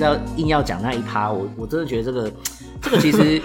[0.00, 2.32] 在硬要讲那一趴，我我真的觉得这个
[2.80, 3.40] 这个其实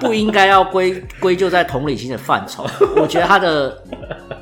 [0.00, 2.66] 不应该要归归咎在同理心的范畴。
[2.96, 3.76] 我觉得他的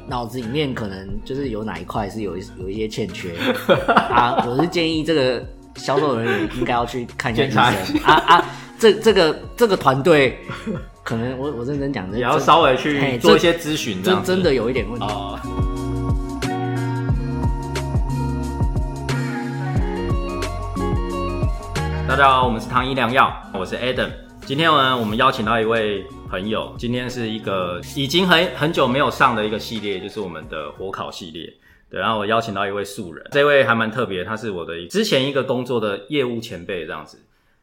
[0.07, 3.35] 脑子里面可能就是有哪一块是有一有一些欠缺
[3.89, 4.45] 啊。
[4.47, 5.45] 我是建议这个
[5.75, 8.45] 销售人员应该要去看一下医生啊啊。
[8.79, 10.39] 这这个这个团队
[11.03, 15.07] 可能我我认真讲，也要稍微去做一些咨询，这真真的有一点问题。
[15.07, 15.39] 哦。
[22.21, 24.11] 家好，我们是唐医良药，我是 Adam。
[24.45, 31.51] 今天呢，我们邀请到一位朋友，今天是一个已经很很久没有上的一个系列，就是我们的火烤系列。
[31.91, 37.19] 对，然后我邀请到一位素人，这位还蛮特别，他是我的之前一个工作的业务前辈这样子。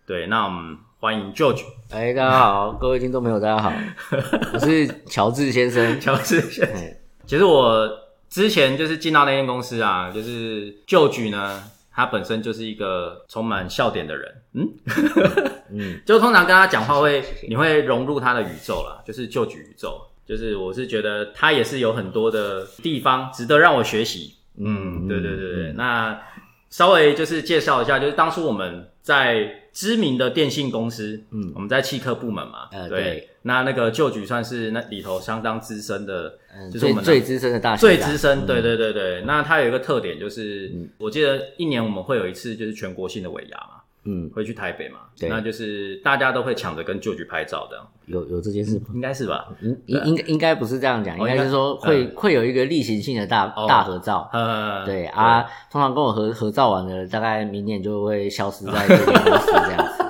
[0.07, 1.61] 对，那我们欢迎 George
[1.91, 3.71] 哎，大家好，各位听众朋友，大家好，
[4.53, 6.01] 我是乔治先生。
[6.01, 6.75] 乔治先生。
[6.75, 7.87] 哎其实我
[8.27, 11.61] 之前就是进到那间公司啊，就是 George 呢，
[11.97, 14.69] 他本身就是一个充满笑点的人，嗯？
[15.73, 26.21] 嗯，就通常跟他讲话会，你会融入他的宇宙啦，就是旧局宇宙，就是我是觉得他也是有很多的地方值得让我学习，嗯，对对对对，那
[26.69, 31.51] 稍微就是介绍一下，就是当初我们在知名的电信公司，嗯。
[31.53, 36.39] 我们在汽科部门嘛，对呃对，那那个旧局算是那里头相当资深的。
[36.51, 39.21] 嗯，就是我们最最资深的大学最资深，对对对对。
[39.27, 40.89] 那它有一个特点就是，嗯。
[40.97, 43.76] 我记得一年我们会有一次就是全国性的尾牙嘛，
[44.09, 48.85] 嗯，会去台北嘛，对那就是大家都会抢着跟旧局拍照的，有有这件事吗？
[48.93, 49.49] 应该是吧？
[49.61, 54.29] 应应应该应该不是这样讲，应哦该是说会应会有一个例行性的大哦大合照。
[54.31, 60.03] 呃，对啊，通常跟我合合照完的，大概明年就会消失在这个公司 这样子。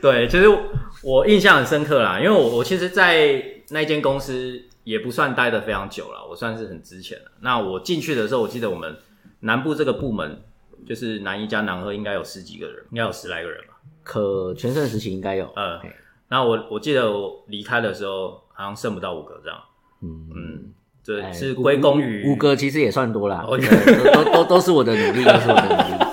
[0.00, 0.46] 对， 其实
[1.02, 7.32] 我印象很深刻啦，因为我我其实，在那间公司也不算待的非常久了，我算是很之前了。
[7.40, 8.96] 那我进去的时候，我记得我们
[9.40, 10.40] 南部这个部门
[10.84, 13.74] 就是男一加男二，应该有十几个人，应该有十来个人吧。
[14.02, 15.90] 可全盛时期应该有，呃嘿，
[16.28, 19.58] 那我我记得我离开的时候，好像剩不到五个这样。
[20.02, 20.72] 嗯，嗯，
[21.02, 26.06] 这哎是归功于五个其实也算多啦，哦对都都都都是我的努力， 都是我的努力。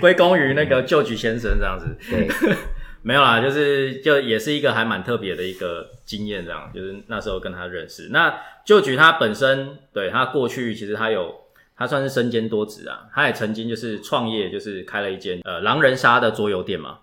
[0.00, 1.96] 归功于那个旧局先生这样子。
[2.10, 2.28] 对，
[3.02, 8.08] 没有啦，就是就也是一个还蛮特别的一个经验，这样就是那时候跟他认识。
[8.10, 8.34] 那
[8.66, 11.32] 旧局他本身对他过去其实他有
[11.82, 17.00] 他算是身兼多职啊，他也曾经就是创业，就是开了一间呃狼人杀的桌游店嘛。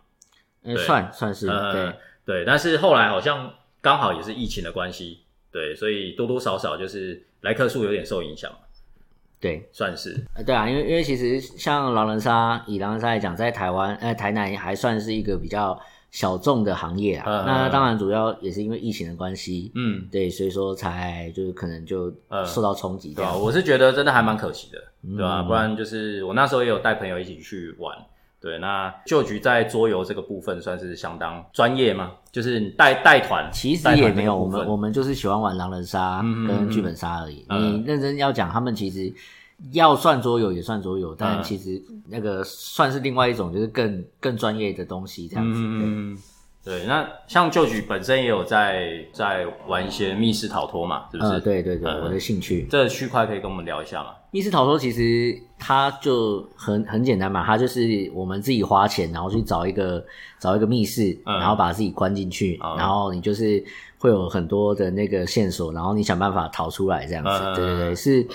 [0.85, 1.93] 算算是呃对，
[2.25, 5.19] 对，但是后来好像刚好也是疫情的关系，
[5.51, 8.59] 对，所以多多少少就是来客数有点受影响嘛，
[9.39, 9.67] 对。
[9.71, 10.23] 算是。
[10.33, 15.79] 呃，对啊，因为因为其实像狼人杀，以狼人杀来讲，在台湾，呃，台南还算是一个比较
[16.11, 17.25] 小众的行业啊。
[17.27, 24.79] 嗯那当然主要也是因为疫情的关系，嗯，对，所以说才就是可能就嗯受到冲击这对啊、我是觉得真的还蛮可惜的，
[25.15, 27.95] 对吧、嗯不然就是我那时候也有带朋友一起去玩。
[28.41, 32.13] 对，那旧局在桌游这个部分算是相当专业吗？
[32.31, 37.45] 就是你带带团，其实也没有，我们我们就是喜欢玩狼人杀跟剧本杀而已。
[37.49, 39.13] 嗯你认真要讲，他们其实
[39.71, 45.59] 要算桌游也算桌游，但嗯其实那个算是另外一种，就是更更专业的东西这样子。
[46.69, 46.85] 对。
[46.85, 51.31] 那像旧局本身也有在在玩一些密室逃脱嘛，是不是？
[51.33, 52.67] 呃，对对对，嗯我的兴趣。
[52.69, 54.11] 这个区块可以跟我们聊一下吗？
[54.31, 60.05] 密室逃脱其实它就很很简单嘛，它就是我们自己花钱，然后去找一个
[60.39, 63.63] 找一个密室，嗯然后把自己关进去，哦然后你就是
[63.97, 67.31] 会有很多的那个线索，然后你想办法逃出来这样子。
[67.31, 68.27] 嗯对对对，是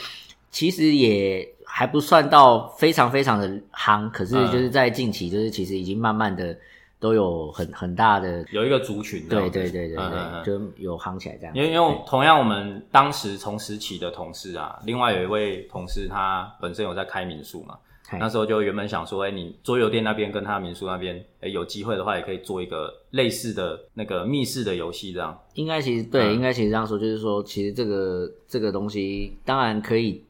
[0.50, 6.56] 其实也还不算到非常非常的夯，可是嗯就是在近期，就是其实已经慢慢的
[7.04, 11.54] 都有很很大的，有一个族群这样子，对对对对对，嗯嗯嗯就有夯起来这样。
[11.54, 17.76] 因为因为同样我们当时从时期的同事啊，另外有一位同事他本身有在开民宿嘛，
[18.18, 25.38] 那时候就原本想说，哎、你桌游店那边跟他民宿那边，哎、有机会的话也可以做一个类似的那个密室的游戏这样。
[25.54, 30.24] 应该其实对，嗯应该其实这样说，就是说，其实这个这个东西当然可以，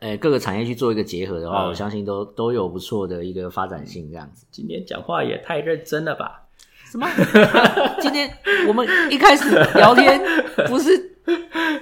[0.00, 4.10] 呃，各个产业去做一个结合的话，嗯我相信都都有不错的一个发展性。
[4.10, 6.42] 这样子，今天讲话也太认真了吧？
[6.90, 7.06] 什么？
[8.00, 8.30] 今天
[8.66, 10.18] 我们一开始聊天
[10.68, 10.90] 不是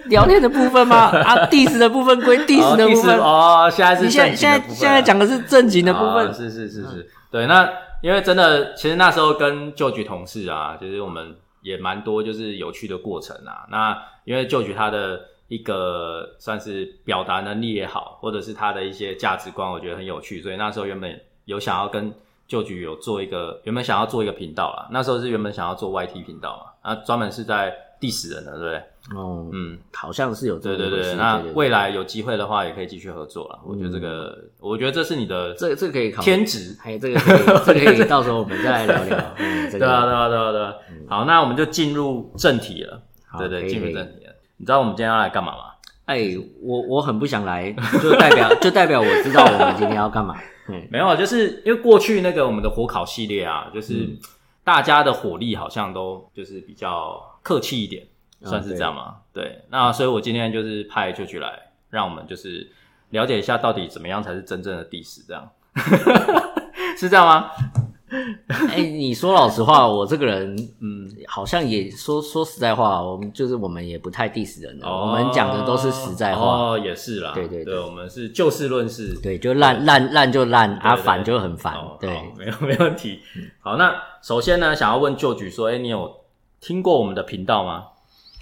[0.06, 0.96] 聊天的部分吗？
[0.96, 7.46] 啊，diss 的部分归 diss 的部分，哦，现在是你现在正经现在的部分现在讲的是正经的部分哦，是是是是，对。
[7.46, 7.70] 那
[8.02, 13.66] 因为真的，其实那时候跟旧局同事啊，就是我们也蛮多就是有趣的过程啊。
[13.70, 22.12] 那因为旧局他的一个算是表达能力也好，或者是他的一些价值观，我觉得很有趣，所以那时候原本有想要跟
[22.48, 28.82] 旧局有做一个原本想要做一个频道啦，那时候是原本想要做 YT 频道嘛，啊，专门是在 diss 人的，对不对？
[29.16, 33.60] 哦，嗯，好像是有这对对对，对对未来有机会的话，也可以继续合作了。
[33.64, 36.76] 我觉得这个，我觉得这是你的这这个可以考虑，天职。
[36.80, 39.16] 还有这个可以，这个可以到时候我们再来聊聊。
[39.38, 40.74] 嗯，对啊，对啊，对啊，对啊。
[41.08, 43.00] 好，那我们就进入正题了。
[43.38, 44.32] 对对，进入正题了。
[44.56, 45.58] 你知道我们今天要来干嘛吗？
[46.06, 50.36] 哎，我我很不想来，就代表 就代表我知道我们今天要干嘛。
[50.68, 54.18] 嗯，没有，就是因为过去那个我们的火烤系列啊，就是嗯
[54.64, 58.06] 大家的火力好像都就是比较客气一点，
[58.44, 59.16] 啊算是这样吗？
[59.32, 62.70] 对，那所以我今天就是派舅舅来，让我们就是
[63.10, 65.48] 了解一下到底怎么样才是真正的第十，这样
[66.96, 67.50] 是这样吗？
[68.70, 76.44] 哎，你说老实话，我这个人，嗯，好像也说说实在话，我们就是我们也不太 diss 人的，我们讲的都是实在话。
[76.46, 81.96] 哦，也是啦，对对对我们是就事论事，对，就烂烂烂就烂，啊，烦就很烦哦。
[82.00, 83.20] 对好，没有 没问题。
[83.60, 86.10] 好，那首先呢，想要问旧局说，哎、你有
[86.60, 87.84] 听过我们的频道吗？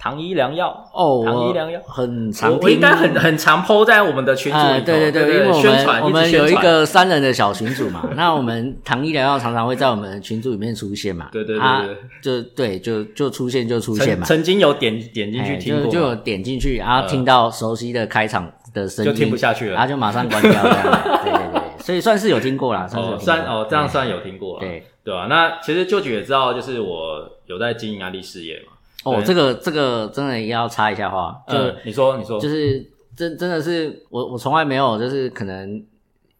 [0.05, 0.87] 糖医良药。
[0.93, 1.81] 哦，我糖医良药。
[1.87, 11.83] 很我常听，我应该很很常 PO 在我们的群组里头、呃，对对对对，因为我宣传们我们有一个三人的小群组嘛， 那我们糖医良药常常会在我们的群组里面出现嘛，对对对啊
[12.21, 19.73] 就对就就出现就出现嘛，曾曾经有点点进去哎听过，就点进去，然后听到熟悉的开场的声音，就听不下去了。
[19.73, 24.83] 然后就马上关掉 对对对，所以算是有听过啦，算是算哦，这样算有听过了，对。
[25.05, 28.73] 对吧、那其实舅舅也知道，就是我有在经营安利事业嘛。
[29.05, 32.83] 哦，这个这个真的要插一下话，就、嗯，你说你说，就是
[33.15, 35.81] 真真的是我我从来没有就是可能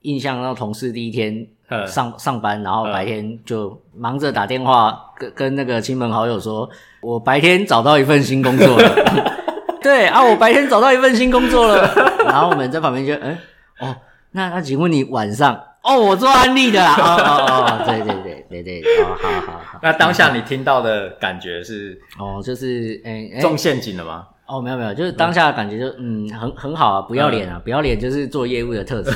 [0.02, 6.70] 印象到同事第一天嗯上上班，然后嗯白天就忙着打电话跟跟那个亲朋好友说，
[7.02, 9.36] 我白天找到一份新工作了。
[9.82, 11.88] 对啊，我白天找到一份新工作了。
[12.26, 13.38] 然后我们在旁边就，嗯，
[13.80, 13.96] 哦，
[14.32, 15.62] 那那请问你晚上？
[15.86, 16.96] 哦，我做安利的啦。
[16.98, 19.80] 哦哦哦，对对对对对，哦，好好好。
[19.84, 24.26] 那当下你听到的感觉是哦，就是，哎、哎、中陷阱了吗？
[24.48, 29.12] 哦，没有没有，就是当下的感觉就嗯很很好啊，不要脸啊，不要脸就是做业务的特质，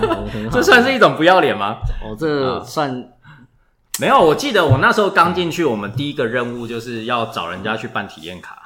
[0.50, 1.76] 这算是一种不要脸吗？
[2.02, 2.90] 哦，这算
[4.00, 8.63] 没有，我记得我那时候刚进去，我们第一个任务就是要找人家去办体验卡。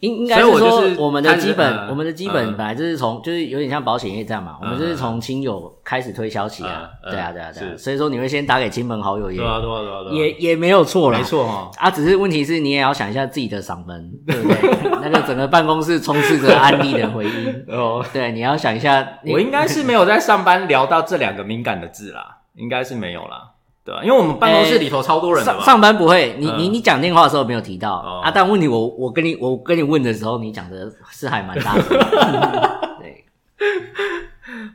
[0.00, 11.24] 应应该是说我们的基本我们的基本嗯本来就是从就是有点像保险业这样嘛，我们就是从亲友开始推销起啊，对啊对啊对啊，所以说你会先打给亲朋好友也对啊，对啊，对啊，对啊也也没有错啦没。
[11.24, 11.70] 错哈。
[11.78, 14.90] 啊，只是问题是你也要想一下自己的嗓门，对不对？
[15.02, 23.50] 那个整个办公室充斥着安利的回音， 哦，对，你要想一下，我应该是没有在上班聊到这两个敏感的字啦，应该是没有啦，
[23.88, 25.42] 对吧、因为我们办公室里头超多人？
[25.42, 31.82] 上上班不会，你嗯你你讲电话的时候没有提到、哦啊，但问题我我跟你我跟你问的时候，你讲的是还蛮大的，
[33.00, 33.24] 对，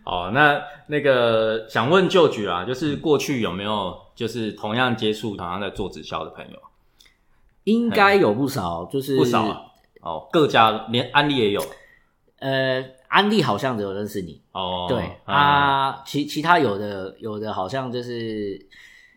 [0.04, 6.58] 哦，那那个想问旧局啊，就是过去有没有就是同样接触同样在做直销的朋友？
[7.66, 9.62] 应该有不少，就是不少啊。
[10.02, 11.64] 哦，各家连安利也有
[12.40, 14.88] 呃，安利好像只有认识你，哦。
[14.90, 18.60] 对、嗯，啊，其其他有的有的好像就是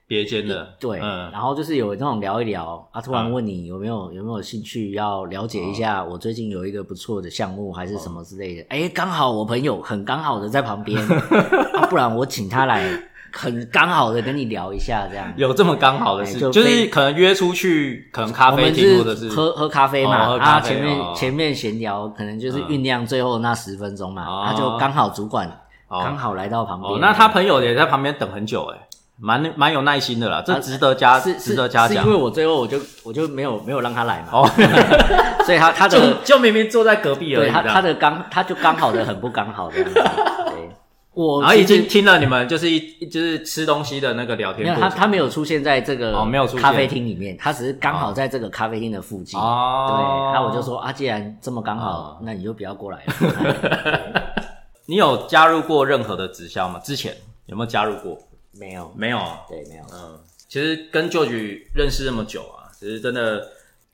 [0.09, 11.01] 别间的，对，嗯，然后就是有那种聊一聊啊，突然问你有没有有没有兴趣要了解一下，我最近有一个不错的项目还是什么之类的，哎、刚好我朋友很刚好的在旁边，
[11.75, 12.85] 啊，不然我请他来，
[13.33, 15.33] 很刚好的跟你聊一下这样。
[15.37, 21.13] 有这么刚好的事，哎就就是非可能约出去，可能咖啡厅或者是喝喝咖啡嘛，哦喝咖啊，啡前面、哦。
[21.17, 24.45] 前面闲聊，可能就是酝酿最后那十分钟嘛，哦。
[24.47, 25.49] 他、就刚好主管
[25.89, 26.01] 哦。
[26.03, 28.86] 刚好来到旁边、哦，那他朋友也在旁边等很久，哎，
[29.19, 32.23] 蛮蛮有耐心的啦，这值得嘉值得嘉奖是因为。
[32.23, 34.51] 我最后我就我就没有没有让他来嘛，哦，
[35.47, 40.71] 所以他他就的就明明坐在隔壁而已，他他的刚他就刚好的很不刚好的样子，对，
[41.15, 49.41] 我然后已经听了你们就是一就是吃东西的那个聊天没有，他他没有出现在这个哦没有咖啡厅里面，他只是刚好在这个咖啡厅的附近。
[49.41, 49.97] 哦，对，
[50.35, 54.25] 那我就说啊，既然这么刚好哦，那你就不要过来了。
[54.85, 56.79] 你有加入过任何的直销吗？
[56.85, 57.15] 之前
[57.47, 58.19] 有没有加入过？
[58.59, 59.19] 没有，没有？
[59.19, 59.85] 啊，对，没有。
[59.93, 63.47] 嗯，其实跟舅局认识这么久啊，其实真的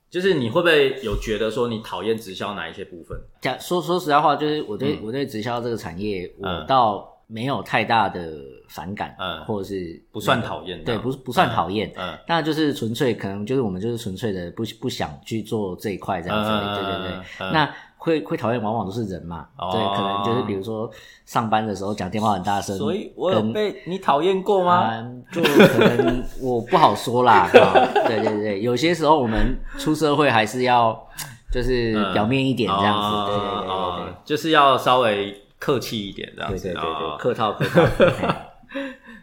[0.09, 3.19] 就是你会不会有觉得说你讨厌直销哪一些部分？
[3.41, 8.31] 讲说说实在话，就是我对、我对直销这个产业，我嗯倒没有太大的
[8.69, 9.43] 反感，嗯。
[9.45, 11.91] 或者是不算讨厌这对，不不算讨厌。
[11.97, 17.25] 嗯那就是纯粹可能就是我们就是纯粹的不不想去做这一块这样子，嗯对对对。
[17.39, 17.51] 嗯。
[17.51, 20.91] 那会会讨厌往往都是人嘛，哦对，可能就是比如说
[21.25, 24.73] 上班的时候讲电话很大声，所以我有被你讨厌过吗？
[24.73, 27.47] 啊，就可能我不好说啦。
[27.55, 27.73] 啊
[28.05, 31.01] 对对对，有些时候我们出社会还是要
[31.49, 36.61] 就是嗯表面一点这样子，哦对对对对哦就是要稍微客气一点这样子。
[36.61, 38.27] 对对对对对，哦客套客套。
[38.67, 38.81] 嘿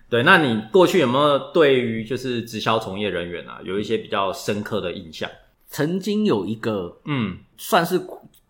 [0.09, 5.29] 对，那你过去有没有对于就是直销从业人员啊，有一些比较深刻的印象？
[5.69, 8.01] 曾经有一个嗯，算是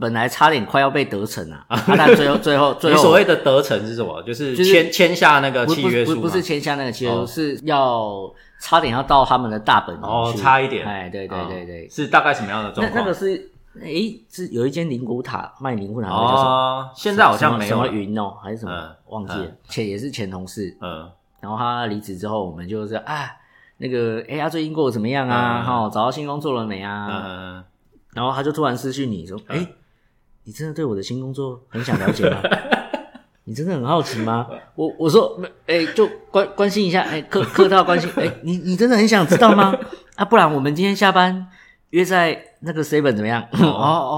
[0.00, 4.23] 本来差点快要被得逞啊， 啊但最后最后 最你后所谓的得逞是什么？
[4.25, 10.87] 就是就是签签下那个契约书吗不是签下那个契约哦书，是要差点要到他们的大本营哦，去差一点。
[10.87, 13.04] 哎，对对哦对对，是大概什么样的状那况？
[13.04, 13.90] 那个是哎
[14.28, 16.50] 是有一间灵骨塔卖灵骨塔，那个叫什么？
[16.50, 17.92] 哦，现在好像没有什么了。
[17.92, 21.09] 云哦，还是什么嗯忘记了，前也是前同事，嗯，
[21.40, 23.30] 然后他离职之后，我们就是啊，
[23.78, 25.61] 那个哎，他最近过得怎么样啊？
[25.61, 27.07] 嗯哈，找到新工作了没啊？
[27.11, 27.64] 嗯，
[28.14, 29.64] 然后他就突然失去你说，哎，
[30.44, 32.40] 你真的对我的新工作很想了解吗？
[33.44, 34.47] 你真的很好奇吗？
[34.75, 39.75] 我我说，哎，就关关心一下，哎，客客套关心，哎，你你真的很想知道吗？
[40.16, 41.49] 啊，不然我们今天下班
[41.90, 43.42] 约在那个 seven 怎么样？
[43.52, 44.16] 哦 哦。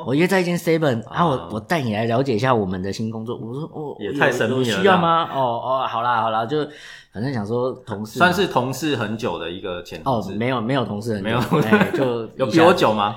[0.00, 3.36] 哦，我约在一间 seven，啊，哦我我带你来了解一下我们的新工作。
[3.36, 5.28] 我说哦，也太神秘了需要吗？
[5.32, 6.58] 哦哦，好啦好啦，就
[7.12, 13.14] 反正想说同事算是同事很久的一个前同哦，没有没有同事很久没有哎就 有比我久吗？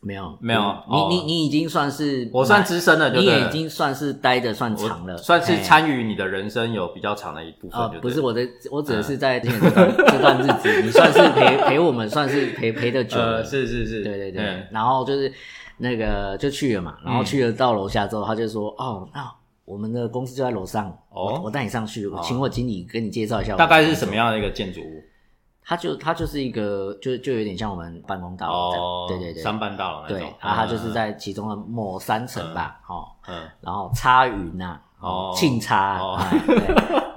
[0.00, 0.38] 没有。
[0.40, 0.60] 没有。
[0.60, 14.66] 哦你你你已经算是我算资深了，就你也已经算是待的算长了，算是哎参与你的人生有比较长的一部分不是我的，我指的是在这段这段日子， 你算是陪陪我们，算是陪陪的久了呃，，是是是，对对对，嗯。
[14.70, 15.32] 然后就是
[15.78, 19.30] 那个就去了嘛，然后去了到楼下之后，他就说：“哦，那
[19.64, 21.34] 我们的公司就在楼上，哦。
[21.34, 24.14] 我我带你上去，我请我经理跟你介绍一下。”大概是什么？
[24.14, 25.02] 样的一个建筑物？
[25.68, 36.56] 他就他就是一个，就就有点像我们办公大楼对对对，三班大楼那对种，，然后他就是在其中的某三层吧，哦，嗯，然后插云呐，哦庆插，哦 哎对，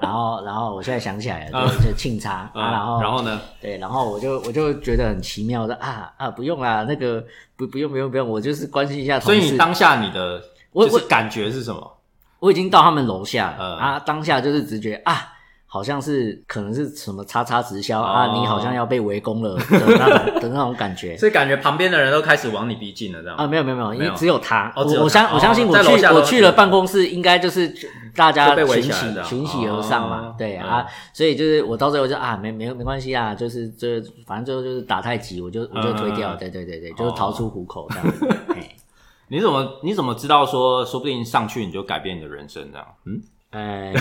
[0.02, 3.40] 然后然后我现在想起来了，就就庆插，嗯啊然后然后呢？
[3.62, 7.24] 对，然后我就我就觉得很奇妙，的啊啊不用啦，那个
[7.56, 9.34] 不不用不用不用，我就是关心一下同所。
[9.34, 10.44] 以你当下你的
[10.74, 11.98] 我就是感觉是什么？
[12.40, 15.32] 我已经到他们楼下了、嗯啊，当下就是直觉啊，
[15.74, 18.04] 好像是可能是什么叉叉直销、哦。
[18.04, 21.16] 啊，你好像要被围攻了 的那种的那种感觉。
[21.16, 23.38] 所以感觉旁边的人都开始往你逼近了，这样。
[23.38, 27.74] 啊，没有没有没有，因为只有他，我我相我相信哦我去我去了办公室，应该就是
[28.14, 28.92] 大家群起
[29.24, 30.36] 群起而上嘛，哦。
[30.38, 30.68] 对、嗯。
[30.68, 38.38] 啊，所以就是我到最后就啊没没没关系啊，就是这反正最后就是打太极，我就我就推掉，嗯对对对对，就是逃出虎口这样
[39.30, 42.86] 你怎么你怎么知道说，说不定上去你就改变你的人生这样？
[43.06, 43.94] 嗯，哎，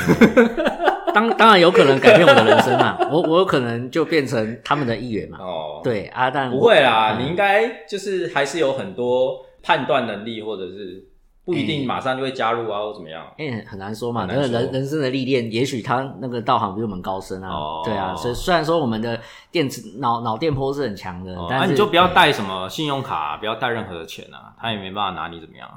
[1.12, 5.38] 当当然有可能改变我的人生嘛，我我有可能就变成他们的一员嘛。
[5.40, 11.04] 哦，对啊，蛋不会啦，嗯你应该就是还是有很多判断能力，或者是
[11.44, 13.24] 不一定马上就会加入啊，或怎么样。
[13.38, 19.18] 因为很难说嘛，人人生的历练，也许他那个道行比我们高深啊，哦对啊，所以虽然说我们的
[19.50, 25.68] 电子脑脑电波是很强的，哦，但你就不要带什么信用卡、不要带任何的钱啊，他也没办法拿你怎么样。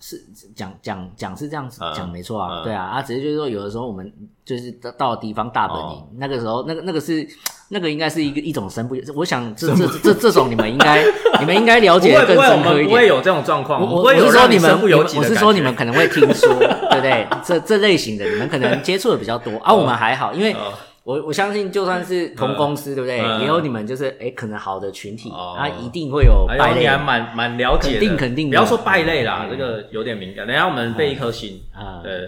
[0.00, 0.22] 是
[0.54, 2.64] 讲讲讲是这样子嗯讲没错啊，嗯。
[2.64, 4.12] 对啊，啊，只是就是说有的时候我们
[4.44, 6.08] 就是到到方大本营，哦。
[6.16, 7.26] 那个时候那个那个是
[7.68, 11.02] 那个应该是一个一种身不，我想这这这这种你们应该
[11.40, 12.88] 你们应该了解得更深刻一点。
[12.88, 17.26] 不会有这种状况，我是说你们我是说你们可能会听说，对不对？
[17.44, 20.72] 这这类型的你们可能接触的比较多， 啊，我们还好，因为哦
[21.04, 23.20] 我我相信就算是同公司，对不对？
[23.20, 23.40] 嗯。
[23.42, 25.54] 也有你们就是哎，可能好的群体，哦。
[25.56, 28.56] 啊，一定会有败类你还蛮蛮了解的，肯定肯定的。
[28.56, 29.50] 不要说败类啦，嗯。
[29.50, 30.46] 这个有点敏感。
[30.46, 32.26] 等一下我们背一颗心，啊，对，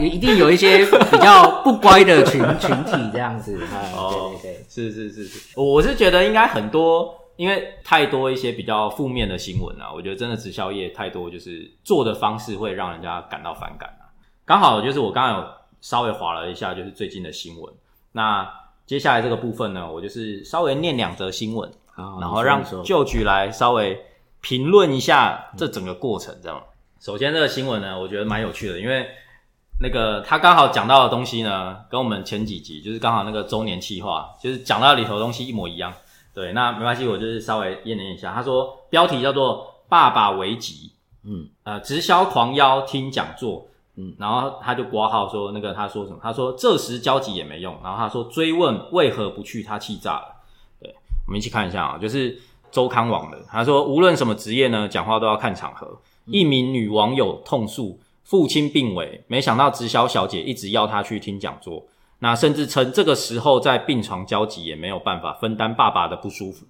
[0.00, 3.56] 也 一定有一些比较不乖的群 群体这样子。
[3.62, 4.32] 啊，哦。
[4.42, 4.64] 对对对。
[4.68, 14.10] 是是是是，我我是觉得应该很多，因为太多一些比较负面的新闻啊，我觉得真的直销业太多，就是做的方式会让人家感到反感啊。
[14.44, 15.48] 刚好就是我刚刚有
[15.80, 17.72] 稍微划了一下，就是最近的新闻。
[18.12, 18.48] 那
[18.86, 24.04] 接下来这个部分呢，我就是稍微念两则新闻，好然后让旧局来稍微
[24.40, 26.62] 评论一下这整个过程，这样。
[26.98, 29.08] 首先，这个新闻呢，我觉得蛮有趣的，因为
[29.80, 35.92] 那个他刚好讲到的东西呢，跟我们前几集就是刚好那个周年企划，就是讲到里头的东西一模一样。
[36.34, 38.32] 对，那没关系，我就是稍微验念一下。
[38.32, 40.92] 他说标题叫做“爸爸危急”，
[41.24, 43.66] 嗯，呃，直销狂邀听讲座，
[44.00, 46.18] 嗯，然后他就挂号说那个他说什么？
[46.22, 50.36] 他说这时交集也没用，然后他说追问为何不去，他气炸了。
[50.80, 50.94] 对，
[51.26, 52.40] 我们一起看一下啊，就是
[52.70, 56.00] 周刊网的，他说无论什么职业呢，讲话都要看场合。
[56.26, 61.84] 一名女网友痛诉父亲病危，没想到直销小姐一直要她去听讲座，
[62.20, 66.64] 那甚至称这个时候在病床交集也没有办法分担爸爸的不舒服，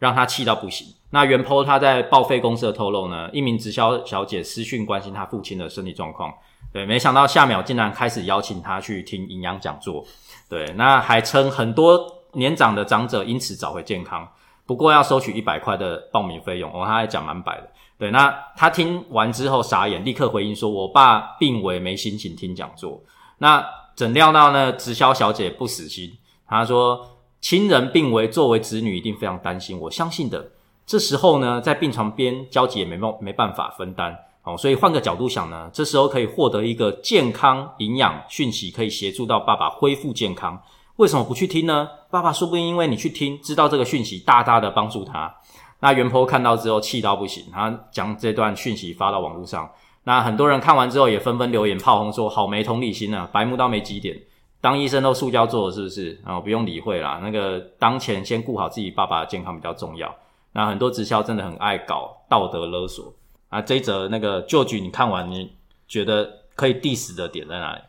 [0.00, 0.88] 让她气到不行。
[1.10, 6.34] 那原 po 他在报废公司的透露呢，一名直销小姐私讯关心他父亲的身体状况，
[6.74, 10.04] 对，没想到下秒竟然开始邀请他去听营养讲座，
[10.48, 14.28] 对，那还称很多年长的长者因此找回健康，
[14.66, 17.70] 不过要收取一百块的报名费用，哦，他还讲蛮白的。
[17.96, 23.00] 对，那他听完之后傻眼，立刻回应说：“我爸病危，没心情听讲座。”
[23.38, 23.64] 那
[23.94, 30.50] 怎料到呢，直销小姐不死心，她说亲人病危，作为子女一定非常担心，我相信的。
[30.84, 40.62] 这时候呢，在病床边交集也没办没办法分担哦，所以换个角度想呢，这时候可以获得一个健康营养讯息，可以协助到爸爸恢复健康。
[40.96, 41.88] 为什么不去听呢？
[42.10, 45.34] 爸爸说不定因为你去听，知道这个讯息，大大的帮助他。
[45.80, 49.68] 那袁婆看到之后气到不行，他将这段讯息发到网络上。
[50.04, 54.14] 那很多人看完之后也纷纷留言炮轰说：“好没同理心啊，白目到没几点，
[54.60, 56.20] 当医生都塑胶做是不是？
[56.24, 60.14] 啊，不用理会啦，那个当前先顾好自己爸爸的健康比较重要。”
[60.52, 63.12] 那很多直销真的很爱搞道德勒索
[63.54, 63.62] 啊！
[63.62, 65.52] 这一则那个旧局你看完，你
[65.86, 67.82] 觉得可以 diss 的点在哪里？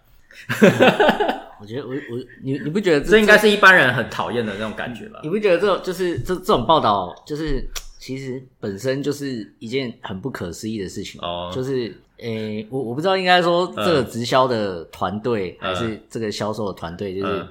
[1.60, 5.20] 我觉得我我你你不觉得这应该是一般人很讨厌的那种感觉吧？
[5.24, 7.68] 你不觉得这种就是这这种报道，就是
[7.98, 11.52] 其实本身就是一件很不可思议的事情哦。
[11.54, 17.48] 就是诶，我我不知道应该说这个直销的团队还是这个销售的团队，就是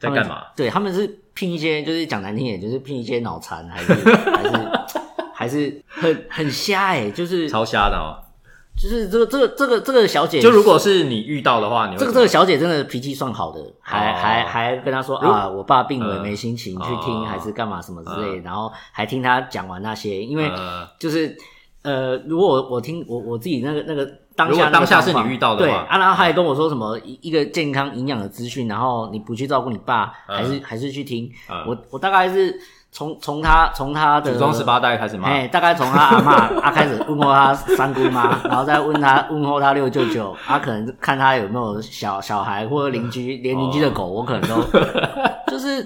[0.00, 0.42] 在干嘛？
[0.56, 1.18] 对他们是。
[1.34, 4.50] 聘一些就是讲难听点，就是聘一些脑残，还是 还是
[5.42, 8.14] 还是很很瞎哎，就是超瞎的哦。
[8.80, 20.48] 就是这个这个这个这个小姐，就如果是你遇到的话，你这个这个小姐真的脾气算好的，还还还跟她说啊，我爸病了没心情去听，还是干嘛什么之类，然后还听她讲完那些，因为
[20.96, 21.36] 就是
[21.82, 24.08] 呃，如果我我听我我自己那个那个。
[24.34, 31.30] 当下当下是你遇到的对啊，然后他还跟我说什么一一个健康营养的资讯，然后你不去照顾你爸，还是还是去听。
[31.66, 32.58] 我我大概是
[32.92, 44.62] 从从他从他的祖宗十八代开始骂，哎，大概从他阿妈他 开始问候他三姑妈，然后再问他问候他六舅舅，他可能看他有没有小小孩或者邻居连邻居的狗，我可能都
[45.50, 45.82] 就是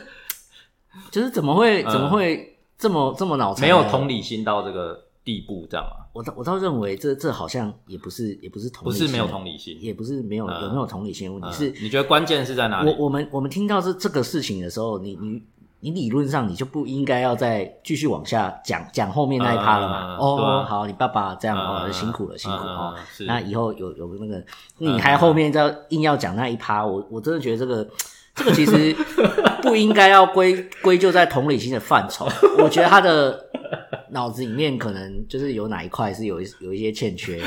[1.10, 5.02] 就是怎么会怎么会这么这么脑残，没有同理心到这个。
[5.26, 12.88] 地步这样啊，我倒我倒认为这这好像也不是也不是同不是没有同理心，也不是没有有没有同理心问题，是你觉得关键是在哪里？
[12.88, 15.42] 我我们我们听到这这个事情的时候，你你
[15.80, 20.16] 你理论上你就不应该要再继续往下讲讲后面那一趴了嘛？
[20.18, 22.94] 哦，好，你爸爸这样哦，辛苦了辛苦哦，
[23.26, 24.42] 那以后有有那个
[24.78, 27.86] 你还后面再硬要讲那一趴，我我真的觉得这个
[28.34, 28.94] 这个其实
[29.62, 33.44] 不应该要归归咎在同理心的范畴，我觉得他的。
[34.10, 37.42] 脑子里面可能就是有哪一块是有有一些欠缺。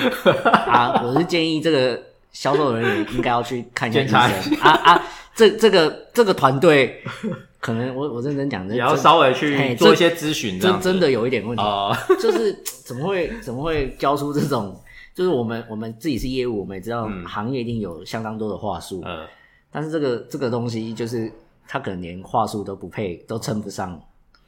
[0.67, 1.99] 啊，我是建议这个
[2.31, 4.07] 销售人员应该要去看一下医
[4.41, 4.59] 生。
[4.59, 5.01] 啊啊，
[5.33, 7.01] 这这个这个团队
[7.59, 11.61] 可能我我认真讲，也要稍微去做一些咨询，真真的有一点问题。
[11.63, 14.79] 哦， 就是怎么会怎么会教出这种，
[15.13, 19.27] 就是我们我们自己是业务，我们也知道行业一定有相当多的话术，嗯，
[19.71, 21.31] 但是这个这个东西就是
[21.67, 24.01] 他可能连话术都不配，都称不上。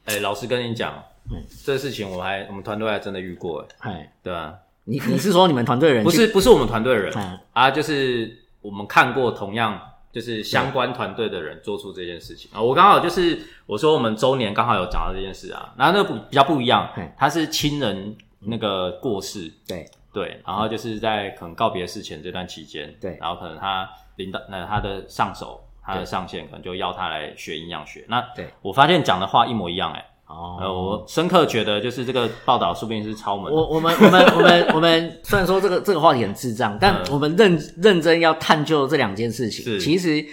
[0.06, 0.94] 哎，老师跟你讲。
[1.30, 4.52] 嗯，这事情我还我们团队还真的遇过哎，对啊？
[4.82, 7.14] 你你是说你们团队人不是不是我们团队人
[7.54, 7.70] 啊？
[7.70, 9.80] 就是我们看过同样
[10.12, 12.60] 就是相关团队的人做出这件事情啊。
[12.60, 30.04] 我刚好就是我说我们周年刚好有讲到这件事啊，然后那不比较不一样，他是亲人那个过世，对对，然后就是在可能告别事前这段期间，对，然后可能他领导那他的上手他的上线可能就要他来学营养学，那对我发现讲的话一模一样哎。
[30.32, 33.52] 哦，我深刻觉得就是这个报道说不定是超门。
[33.52, 39.78] 我我们我们我们我们虽然说这个这个话题很智障，但我们认认真要探究这两件事情。
[39.78, 40.24] 其实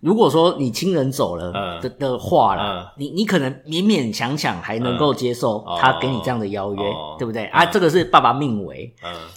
[0.00, 6.82] 如果说你亲人走了的的话了，你你可能勉勉强强还能够接受他给你这样的邀约，
[7.18, 7.46] 对不对？
[7.46, 8.94] 啊，这个是爸爸命为，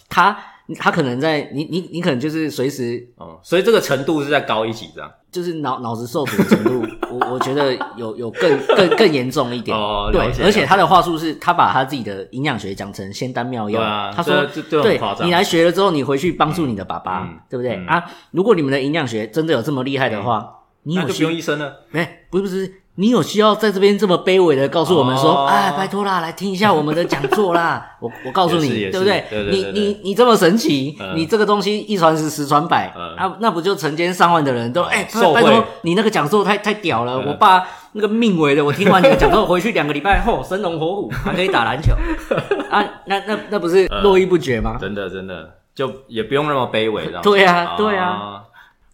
[0.10, 0.38] 他
[0.77, 3.08] 他可能在你你你可能就是随时，
[3.41, 5.10] 所以这个程度是在高一级这样。
[5.32, 6.84] 就是脑脑子受损的程度，
[7.29, 9.75] 我我觉得有有更更更严重一点。
[9.75, 13.79] 哦，对，而且他的话术是，他把他自己的营养学讲成仙丹妙药。
[14.13, 14.45] 他说，
[14.81, 18.03] 对，你来学了之后，你回去帮助你的爸爸，对不对啊？
[18.31, 20.45] 如果你们的营养学真的有这么厉害的话，
[20.83, 21.77] 你有不用医生了？
[21.91, 22.73] 没，不是不是。
[22.99, 27.91] 你有需要在这边这么卑微的告诉我们说，哎，拜托啦，来听一下我们的讲座啦。
[28.01, 29.23] 我我告诉你，对不对？
[29.49, 37.17] 你你你这么神奇，你这个东西一传十，十传百啊，那不就成千上万的人都哎，拜托你那个讲座太太屌了。
[37.25, 41.93] 我爸那个命为的，我听完你的讲座 回去两个礼拜后生龙活虎，还可以打篮球
[42.69, 44.75] 啊，那那那不是络绎不绝吗？
[44.77, 47.21] 真的真的，就也不用那么卑微了。
[47.21, 48.41] 对呀对呀，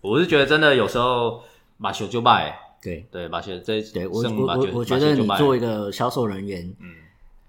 [0.02, 1.42] 我是觉得真的有时候
[1.78, 2.60] 马修就拜。
[2.86, 3.06] 对。
[3.12, 6.94] 对，把些这对我我我觉得你做一个销售人员，嗯，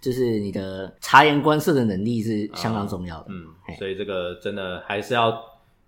[0.01, 3.44] 就是你的察言观色的能力是相当重要的，嗯，
[3.79, 5.38] 所以这个真的还是要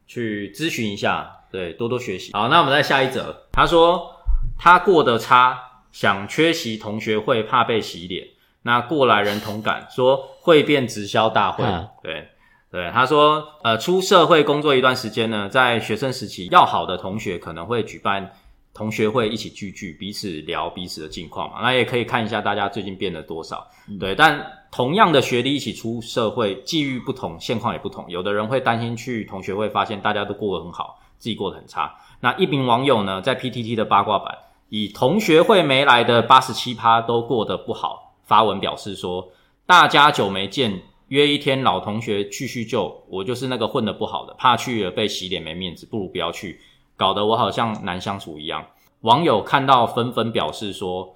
[0.07, 2.33] 去咨询一下，对，多多学习。
[2.35, 4.15] 好，那我们再下一则，他说
[4.59, 5.59] 他过得差，
[5.91, 8.27] 想缺席同学会，怕被洗脸。
[8.63, 11.65] 那过来人同感，说会变直销大会，
[12.03, 12.29] 对，
[12.71, 18.33] 对，他说，呃，出社会工作一段时间呢，在学生时期要好的同学可能会举办
[18.79, 21.61] 同学会一起聚聚，彼此聊彼此的近况嘛。
[21.61, 23.67] 那也可以看一下大家最近变了多少。
[23.99, 28.09] 对，但同样的学历一起出社会，际遇不同，现况也不同。
[28.09, 31.93] 有的人会担心去同学会发现大家都过得很好，自己过得很差。
[32.21, 34.39] 那一名网友呢，在 PTT 的八卦版，
[34.69, 39.29] 以同学会没来的八十七趴都过得不好，发文表示说，
[39.67, 40.81] 大家久没见。
[41.09, 46.61] 约一天老同学叙叙旧，我就是那个混得不好的，怕去了被洗脸没面子，不如不要去，
[46.99, 48.63] 搞得我好像难相处一样。
[49.01, 51.15] 网友看到纷纷表示说：“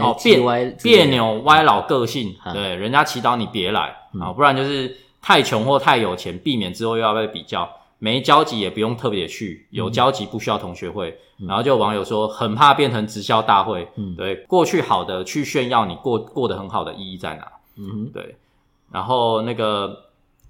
[0.00, 7.68] 哦，别别扭歪老个性，对，人家祈祷你别来啊，不然就是太穷或太有钱，避免之后又要被比较。
[8.00, 11.16] 没交集也不用特别去，有交集不需要同学会。
[11.48, 17.50] 然后就网友说，很怕变成直销大会，对，过去好的去炫耀你过过得很好的意义在哪？
[17.76, 18.36] 嗯，对。”
[18.92, 20.03] 然后那个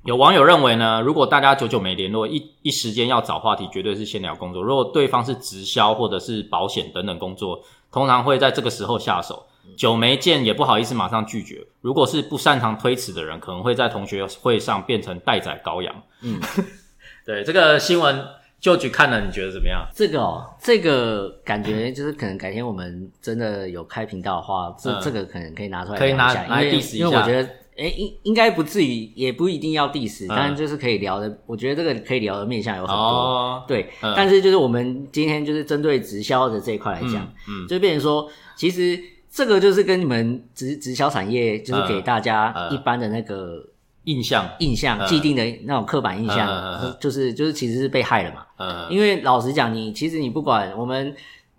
[0.04, 4.62] 有网友认为呢，如果大家久久没联络，一一时间要找话题，绝对是先聊工作。
[4.62, 7.58] 如果对方是直销或者是保险等等工作，
[7.90, 9.46] 通常会在这个时候下手。
[9.78, 11.66] 久没见也不好意思马上拒绝。
[11.80, 15.94] 如果是不擅长推辞的人，可能会在同学会上变成待宰羔羊。
[16.20, 16.38] 嗯，
[17.24, 18.26] 对这个新闻
[18.64, 19.86] 就去看了，你觉得怎么样？
[19.94, 27.46] 这个哦，这个感觉就是可能改天我们真的有开频道的话，这这个可能可以拿出来可以拿来 diss 一下，因为我觉得。
[27.76, 31.38] 哎，应应该不至于，也不一定要 diss，但是就是可以聊的。
[31.44, 33.90] 我觉得这个可以聊的面向有很多，对。
[34.14, 38.96] 但是就是我们今天就是针对直销的这一块来讲，嗯，就变成说，其实
[39.28, 43.68] 这个就是跟你们直直销产业，就是给大家一般的那个
[44.04, 48.46] 印象、印象既定的那种刻板印象，就是就是其实是被害了嘛。
[48.58, 51.14] 嗯，因为老实讲，你其实你不管我们。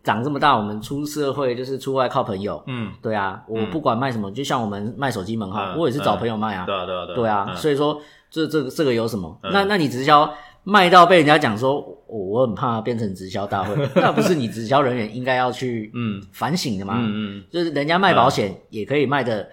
[0.05, 2.63] 长这么大，我们出社会就是出外靠朋友。
[2.67, 6.63] 嗯，对啊，我不管卖什么，就像我们卖手机门号，我也是找朋友卖啊。
[6.63, 7.55] 对啊，对啊，对啊。
[7.55, 9.36] 所以说，这这个这个有什么？
[9.51, 10.31] 那那你直销
[10.63, 16.93] 卖到被人家讲说，我我很怕变成直销大会， 那不是你直销人员应该要去嗯反省的吗？
[16.99, 19.49] 嗯嗯，就是人家卖保险也可以卖的，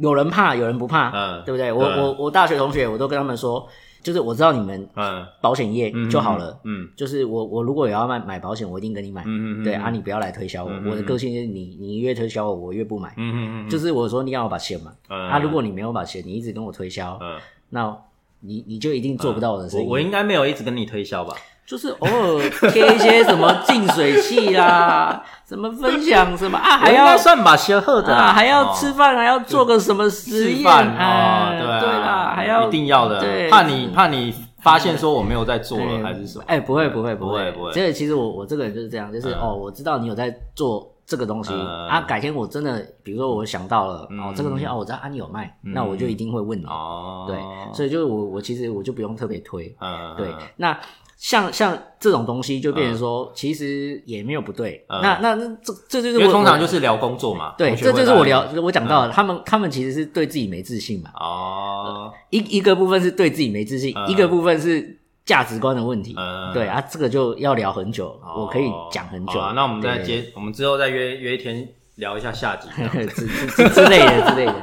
[0.00, 1.72] 有人怕，有人不怕，嗯，对不对？
[1.72, 3.68] 我我我大学同学，我都跟他们说。
[4.02, 5.26] 就是我知道你们嗯。
[5.42, 9.22] 保险业就好了嗯，就是我我如果也要买买保险，我一定跟你买。
[9.26, 13.12] 嗯嗯对啊，你不要来推销我，我的个性是你你越推销我，我越不买。
[13.18, 17.36] 嗯嗯嗯，就是我说你要把钱嘛啊，如果你没有把钱，你一直跟我推销嗯，
[17.68, 17.94] 那
[18.40, 19.86] 你你就一定做不到我的生意。
[19.86, 21.36] 我应该没有一直跟你推销吧？
[21.70, 31.50] 就是偶尔贴一些什么净水器啦， 什么分享什么啊，还要算把些喝的啊，还要吃饭，还要做个什么实验啊？
[31.52, 36.44] 对对啦，还要一定要的，怕你怕你发现说我没有在做了还是什么？
[36.48, 37.52] 哎，不会不会不会。
[37.52, 41.54] 不会，这个其实我我这个人就是这样，就是哦，我知道你有在做这个东西
[41.88, 46.64] 啊，改天我真的比如说我想到了哦，这个东西哦，我知道啊你有卖，那我就一定会问你。
[46.64, 47.38] 哦，对，
[47.72, 50.76] 所以就是我我其实我就不用特别推，嗯，对，那。
[51.20, 54.82] 像像这种东西，就变成说，其实也没有不对。
[54.88, 57.54] 那那那这这就是我通常就是聊工作嘛。
[57.58, 61.10] 对，这就是我聊我讲到的，他们他们其实是对自己没自信嘛。
[61.14, 66.16] 哦，一一个部分是对自己没自信，一个部分是价值观的问题。
[66.54, 69.34] 对啊，这个就要聊很久，我可以讲很久。
[69.54, 72.66] 那我们再接，我们之后再约约一天聊一下下集
[73.14, 74.54] 之之之类的之类的。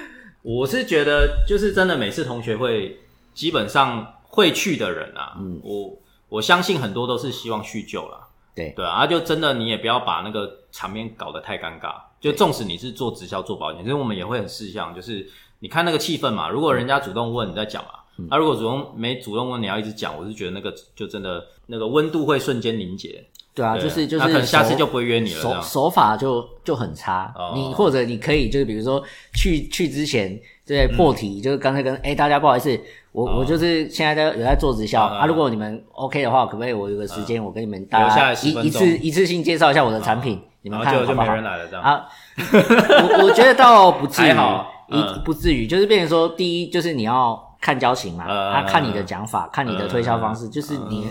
[0.40, 3.00] 我是觉得，就是真的，每次同学会
[3.34, 4.14] 基本上。
[4.30, 11.94] 会去的人啊，嗯，我我相信很多都是希望叙旧啦，对对啊，就真的你也不要把那个场面搞得太尴尬。
[12.20, 15.26] 就纵使你是做直销做保险，其实我们也会很事项，就是
[15.60, 16.50] 你看那个气氛嘛。
[16.50, 17.90] 如果人家主动问你再讲嘛，
[18.28, 23.24] 那如果主动没主动问你要一直讲，我是觉得那个就真的那个温度会瞬间凝结。
[23.54, 25.40] 对啊，就是就是，可能下次就不会约你了。
[25.40, 27.34] 手手法就就很差。
[27.54, 32.78] 你或者你可以就是比如说去去之前对破题，就是刚才跟哎大家不好意思。
[33.12, 41.26] 我我就是现在在有在做直销啊，如果你们 OK 的话，可不可以我有个时间，我跟你们大家一一次一次性介绍一下我的产品，你们看好不好？
[41.80, 42.06] 啊，
[42.52, 44.30] 我我觉得倒不至于，
[44.88, 51.08] 一不至于，就是变成说，第一就是你要看交情嘛，他看你的讲法，看你的推销方式，就是你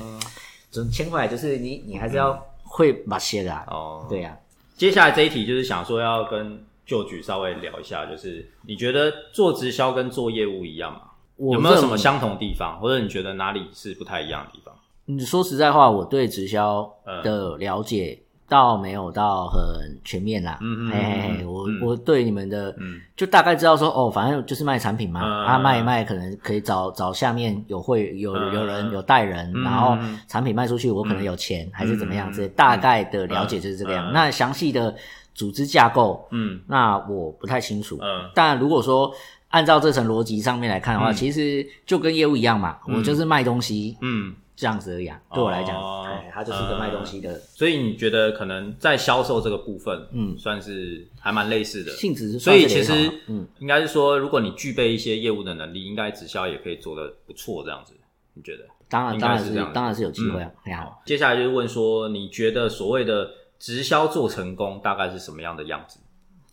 [0.72, 4.38] 总牵过来，就是你你还是要会把些的哦，对呀。
[4.78, 11.02] 接下来这一题就是想说要跟旧局稍微聊一下，就是你觉得做直销跟做业务一样吗？
[11.40, 14.74] 有没有什么相同地方，或者你觉得哪里是不太一样的地方？
[15.06, 16.88] 你说实在话，我对直销
[17.24, 20.60] 的了解倒没有到很全面啦。
[20.62, 22.76] 嗯嗯，嘿嘿嘿，我我对你们的，
[23.16, 29.98] 就大概知道说，哦，反正就是卖产品嘛，啊卖一卖，可能可以找找下面有会有有人有带人，然后
[30.28, 34.12] 产品卖出去，我可能有钱还是怎么样子，大概的了解就是这个样。
[34.14, 34.94] 那详细的
[35.34, 37.98] 组织架构，嗯，那我不太清楚。
[38.02, 39.12] 嗯，但如果说。
[39.50, 45.20] 按照这层逻辑上面来看的话，嗯其实就跟业务一样嘛，嗯我就是卖东西嗯，这样子而已啊。
[45.34, 51.92] 对我来讲，哦哎，它就是一个卖东西的所以你觉得可能在销售这个部分，嗯算是还蛮类似的。
[51.94, 57.94] 性质是所以其雷同啊，实嗯，应该是说，如果你具备一些业务的能力，应该直销也可以做的不错，这样子，
[58.34, 58.64] 你觉得？
[58.88, 60.52] 当然应该当然是是这样子当然是有机会啊。
[60.64, 66.00] 哎呀，好，接下来就是问说，你觉得所谓的直销做成功大概是什么样的样子？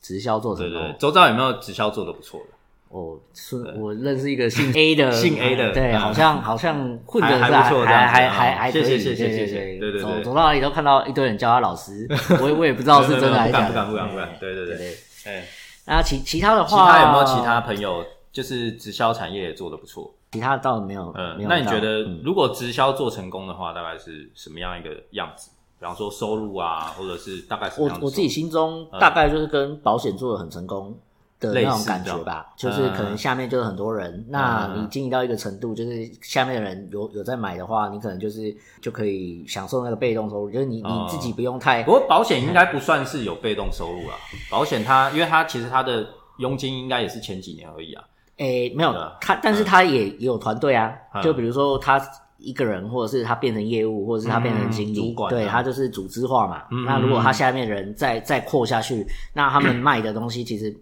[0.03, 2.56] 直销做成对对，成功，周遭有没有直销做的不错的？
[2.97, 8.33] 我是我认识一个姓 A 的，姓 A 的对，嗯好像好像混的还还不错还还啊。
[8.33, 9.55] 还还可以，谢谢谢谢对谢谢。
[9.55, 10.03] 对对对对。
[10.03, 12.07] 走走到哪里都看到一堆人叫他老师，
[12.41, 14.77] 我也我也不知道是真的还是假的，不敢不敢不敢不敢，对对对。
[14.77, 15.43] 对
[15.87, 20.13] 那其其他的话其，他有没有其他朋友就是直销产业也做的不错？
[20.33, 22.21] 其他倒没有，嗯那你觉得嗯。
[22.25, 25.51] 如果直销做成功的话，大概是什么样一个样子？
[25.79, 28.07] 比方说收入啊，或者是大概什么我？
[28.07, 30.99] 我自己心中大概就是跟保险做的很成功
[31.38, 34.83] 的那种感觉吧，就是可能下面就是很多人，那嗯。
[34.83, 41.07] 你经营到一个程度，就是下面的人有有在买的话，你可能就是就可以享受那个被动收入，就是你哦。
[41.07, 44.16] 你自己不用太不过保险应该不算是有被动收入啊，
[44.51, 46.07] 保险它因为它其实它的
[46.38, 48.05] 佣金应该也是前几年而已啊。
[48.38, 51.22] 诶、没有他，但是他也也有团队啊，嗯。
[51.22, 51.99] 就比如说他
[52.37, 56.64] 一个人，或者是他变成业务，或者是他变成经理，嗯主管对啊他就是组织化嘛。
[56.70, 56.85] 嗯。
[56.85, 60.75] 那如果他下面人再再扩下去，那他们 卖的东西其实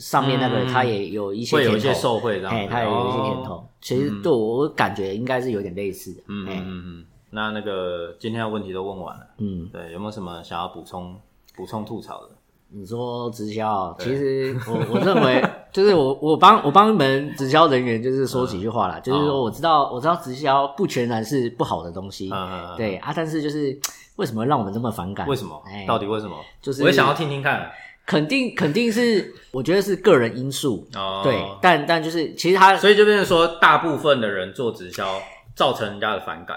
[0.00, 3.54] 上面那个嗯他也有一些会有一些受贿这样子哎，他也有一些甜头。
[3.54, 6.22] 哦其实对我我感觉应该是有点类似的。
[6.28, 7.04] 嗯哎嗯嗯嗯。
[7.28, 11.14] 那那个今天的问题都问完了，嗯，对，有没有什么想要补充
[11.54, 12.30] 补充吐槽的？
[12.70, 23.78] 你说直销，其实我我认为 就是我我帮我帮你们直销人员就是说几句话啦，就是说我知道我知道直销不全然是不好的东西，嗯，对啊，但是就是
[24.16, 25.26] 为什么让我们这么反感？
[25.28, 25.84] 为什么哎？
[25.86, 26.36] 到底为什么？
[26.62, 27.70] 就是我也想要听听看。
[28.06, 35.20] 肯定肯定是我觉得是个人因素，哦，对，但但就是其实他所以就变成说，大部分的人做直销，
[35.54, 36.56] 造成人家的反感。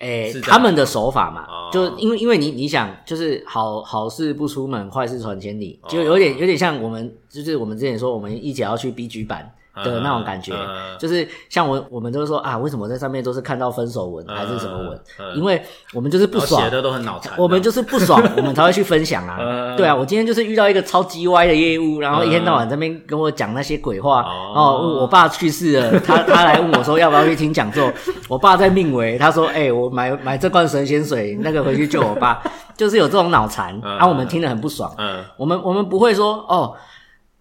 [0.00, 1.70] 诶、是他们的手法嘛，哦。
[1.72, 5.88] 就因为因为你你想，就是好好事不出门，坏事传千里，哦。
[5.90, 9.52] 就有点有点像我们，就是我们之前说我们一起要去 B 局版
[9.84, 15.00] 的那种感觉，嗯嗯就是像我我们都说啊，为什么在上面都是看到分手文、嗯还是什么文？
[15.18, 15.62] 嗯因为
[15.94, 17.32] 我们就是不爽写，的都很脑残。
[17.38, 19.38] 我们就是不爽， 我们才会去分享啊。
[19.40, 24.22] 嗯对啊，我今天就是遇到一个超级歪的业务，然后一天到晚在那边跟我讲那些鬼话。
[24.22, 27.92] 哦哦，我爸去世了，他他来问我说要不要去听讲座。
[28.28, 32.42] 我爸在命危，他说：“哎、我买买这罐神仙水，那个回去救我爸。
[32.76, 34.92] ”就是有这种脑残，嗯啊，我们听得很不爽。
[34.98, 36.74] 嗯我们我们不会说哦，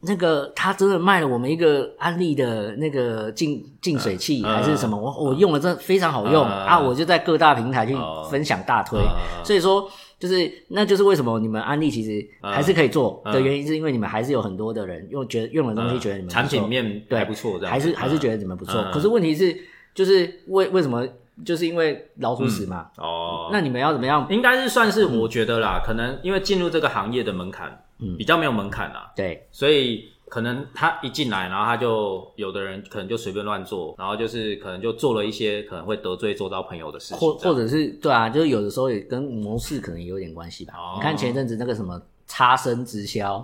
[0.01, 8.99] 那个他真的卖了我们一个安利的那个净净水器、嗯还是什么，我我用了真的非常好用、嗯啊，我就在各大平台去哦分享大推。
[8.99, 18.79] 嗯所以说，就是那就是为什么你们安利其实还是可以做嗯的原因，是因为你们还是有很多的人用觉得用的东西觉得你们产品面对还不错，还是还是觉得你们不错。
[18.79, 19.55] 嗯可是问题是，
[19.95, 21.07] 就是为为什么？
[21.45, 22.87] 就是因为老鼠屎嘛。
[22.97, 24.25] 哦，那你们要怎么样？
[24.31, 28.17] 应该是算是我觉得啦，可能因为进入这个行业的门槛嗯。
[28.17, 40.73] 比较没有门槛啦，对，所以可能他一进来，然后他就有的人可能就随便乱做，然后就是可能就做了一些可能会得罪周遭朋友的事情，或或者是对啊，就是有的时候也跟模式可能也有点关系吧。
[40.77, 40.93] 哦。
[40.97, 43.39] 你看前一阵子那个什么差生直销，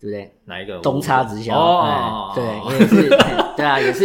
[0.00, 0.32] 对不对？
[0.44, 0.78] 哪一个？
[0.78, 4.04] 东差直销，哦哎，对，也是，哎对啊，也是，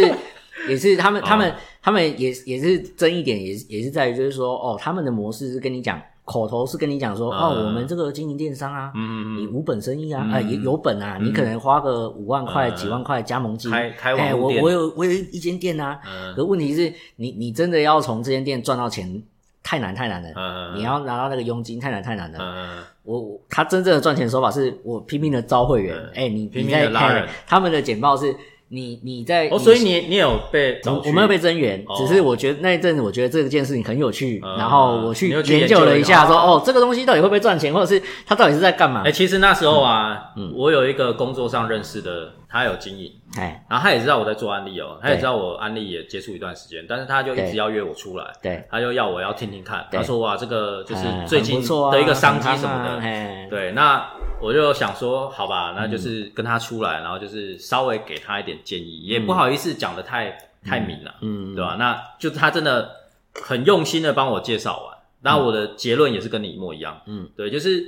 [0.68, 14.62] 也是他们，他们，他们也也是争一点，也是也是在于就是说，哦，他们的模式是跟你讲，口头是跟你讲说，嗯哦，我们这个经营电商啊，嗯嗯嗯，你无本生意啊，嗯啊，也有本啊，你可能花个五万块、嗯几万块加盟金，开开哎，我网店。
[14.62, 16.32] 我有我有一间店啊，嗯。
[16.36, 19.20] 可问题是你你真的要从这间店赚到钱，
[19.64, 20.28] 太难太难了。
[20.36, 22.38] 嗯你要拿到那个佣金太难太难了。
[22.40, 26.10] 嗯我我他真正的赚钱手法是我拼命的招会员，嗯。
[26.14, 27.24] 哎、你拼你在命的拉人。
[27.24, 28.32] 哎他们的简报是
[28.72, 39.10] 你你在哦，所以你你有被我我没有被增援，哦只是我觉得那一阵子我觉得这件事情很有趣，嗯然后我去研究了一下说，哦，这个东西到底会不会赚钱，或者是它到底是在干嘛哎、？
[39.10, 54.04] 其实那时候啊，嗯我有一个工作上认识的，他有经营，哎，然后他也知道我在做安利哦，他也知道我安利也接触一段时间，但是他就一直对要约我出来，对，他就要我要听听看，他说哇，这个就是哎最近的一个商机什么的，哎，对，那
[54.42, 61.76] 我就想说，好吧，那就是跟他出来，然后就是稍微给他一点建议，也不好意思讲的太太明了，嗯，对吧？
[61.78, 62.90] 那就他真的
[63.34, 67.80] 很用心的帮我介绍完，然后我的结论也是跟你一模一样，嗯，对，就是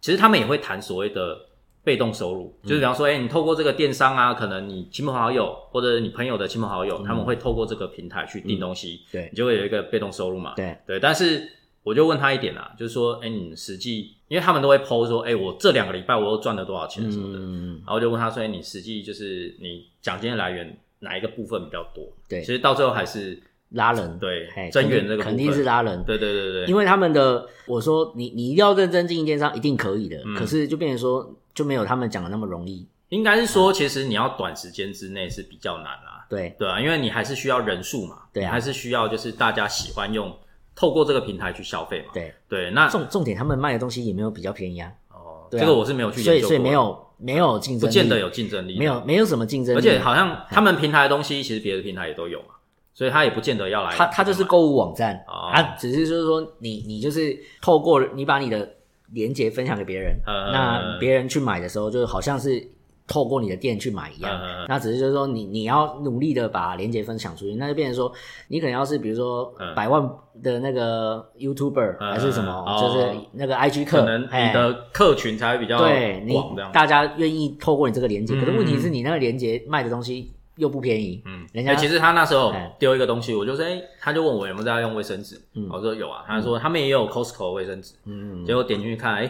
[0.00, 1.36] 其实他们也会谈所谓的
[1.82, 2.68] 被动收入，嗯。
[2.68, 9.12] 就是比方说，哎、你透过这个电商啊，可能你亲朋好友或者你朋友的亲朋好友，他们会透过这个平台去订东西，嗯。
[9.12, 9.28] 对。
[9.32, 11.48] 你就会有一个被动收入嘛，对，对，但是
[11.82, 22.04] 我就问他一点啊，就是说，哎、你实际因为他们都会 PO 说，哎、我这两个礼拜我又赚了多少钱什么的，嗯，然后我就问他说，哎你实际就是你奖金的来源哪一个部分比较多？
[22.28, 22.40] 对。
[22.40, 30.34] 其实到最后还是拉人，对嘿增援这个肯定是拉人，对对对对，因为他们的我说你你一定要认真经营电商，一定可以的，嗯。
[30.34, 36.54] 可是就变成说就没有他们讲的那么容易，应该是说，其实你要短时间之内是比较难啦，对。
[36.58, 38.46] 对啊，因为你还是需要人数嘛，对啊。
[38.46, 40.32] 你还是需要就是大家喜欢用，
[40.74, 52.54] 透过这个平台去消费嘛，对，对，那重重点他们卖的东西也没有比较便宜啊，哦，对啊这个我是没有去所以研究过，所以没有没有竞争力，不见得有竞争力，没有没有什么竞争力，而且好像他们平台的东西，其实别的平台也都有嘛，
[52.94, 53.94] 所以他也不见得要来。
[53.96, 58.76] 他他就是购物网站，哦啊，只是就是说你你就是透过你把你的
[59.12, 62.64] 链接分享给别人，呃那别人去买的时候，就好像是
[63.06, 64.40] 透过你的店去买一样。
[64.68, 68.12] 那只是就是说你你要努力的把链接分享出去，那就变成说
[68.46, 69.74] 你可能要是比如说嗯。
[69.74, 70.08] 百万
[70.42, 72.78] 的那个 YouTuber、嗯还是什么，哦。
[72.80, 76.34] 就是那个 IG 客，可能哎你的客群才会比较对你。
[76.72, 82.76] 大家愿意透过你这个链接，可是嗯问题是你那个链接卖的东西又不便宜，嗯，人家哎其实他那时候哎。
[82.78, 85.68] 丢一个东西，我就说，哎、他就问我有没有在用卫生纸，嗯。
[85.70, 89.26] 我说有啊，他说他们也有 Costco 的卫生纸，嗯，结果点进去看，哎、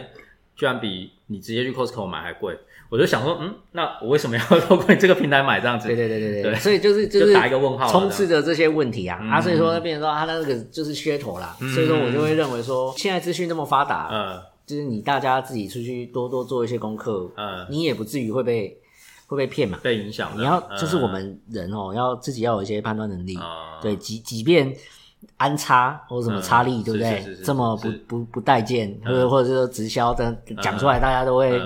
[0.55, 2.57] 居然比你直接去 Costco 买还贵，
[2.89, 5.87] 我就想说，嗯，那我为什么要透过你这个平台买这样子？
[5.87, 6.55] 对对对对对。
[6.55, 11.69] 所以就是就就是打一个问号充斥着这些问题啊、嗯啊，所以说变成说他那个就是噱头啦，嗯。
[11.69, 14.41] 所以说我就会认为说现在资讯那么发达，嗯。
[14.63, 18.79] 就是你大家自己出去多多做一些功课，嗯，你也不至于会被
[19.35, 19.79] 会被骗嘛。
[19.81, 20.31] 被影响。
[20.35, 20.77] 你要嗯。
[20.77, 24.73] 就是我们人哦，要自己要有一些判断能力，啊，对，即即便
[25.37, 27.37] 安插或者什么差力，嗯对不对？
[27.43, 31.61] 这么不不不待见，或者嗯或者是说直销的讲出来，大家都会。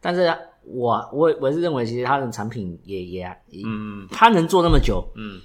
[0.00, 0.32] 但是
[0.64, 4.06] 我我我是认为，其实他的产品也也也嗯。
[4.10, 5.40] 他能做那么久，嗯，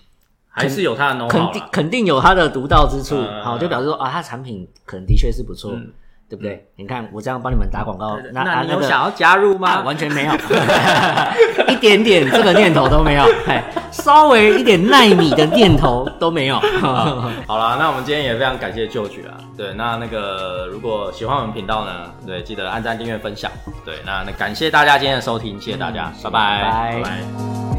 [0.47, 1.51] 还是有它的肯。
[1.51, 5.91] 定肯定有它的独到之处，嗯好，就表示说啊，它产品可能的确是不错，嗯
[6.31, 6.65] 对不对？
[6.77, 10.31] 你看我这样帮你们打广告，那啊那个要加入啊完全没有，
[11.67, 16.55] 一点点这个念头都没有，哎，稍微一点奈米的念头都没有。
[17.45, 19.35] 好啦，那我们今天也非常感谢旧局啊。
[19.57, 21.91] 对，那那个如果喜欢我们频道呢，
[22.25, 23.51] 对，记得按赞、订阅、分享。
[23.83, 27.70] 对，那那感谢大家今天的收听，谢谢大家，拜拜，拜拜拜